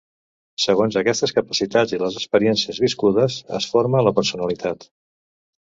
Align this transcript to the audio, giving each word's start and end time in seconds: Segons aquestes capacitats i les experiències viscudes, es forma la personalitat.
Segons 0.61 0.95
aquestes 1.01 1.33
capacitats 1.39 1.93
i 1.95 1.99
les 2.05 2.17
experiències 2.21 2.81
viscudes, 2.87 3.39
es 3.61 3.71
forma 3.75 4.05
la 4.09 4.15
personalitat. 4.23 4.91